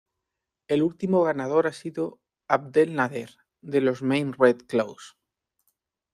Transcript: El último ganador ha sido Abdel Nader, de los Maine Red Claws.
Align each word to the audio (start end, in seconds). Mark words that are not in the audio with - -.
El 0.67 0.81
último 0.81 1.21
ganador 1.23 1.67
ha 1.67 1.73
sido 1.73 2.19
Abdel 2.47 2.95
Nader, 2.95 3.37
de 3.61 3.81
los 3.81 4.01
Maine 4.01 4.33
Red 4.35 4.63
Claws. 4.67 5.15